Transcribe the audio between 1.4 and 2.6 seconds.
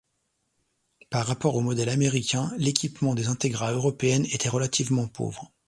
aux modèles américains,